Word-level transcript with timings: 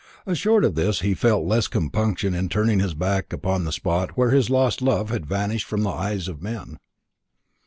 Assured 0.25 0.65
of 0.65 0.73
this, 0.73 1.01
he 1.01 1.13
felt 1.13 1.45
less 1.45 1.67
compunction 1.67 2.33
in 2.33 2.49
turning 2.49 2.79
his 2.79 2.95
back 2.95 3.31
upon 3.31 3.65
the 3.65 3.71
spot 3.71 4.17
where 4.17 4.31
his 4.31 4.49
lost 4.49 4.81
love 4.81 5.11
had 5.11 5.27
vanished 5.27 5.67
from 5.67 5.83
the 5.83 5.91
eyes 5.91 6.27
of 6.27 6.41
men. 6.41 6.79